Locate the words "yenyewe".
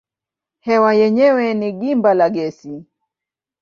0.99-1.45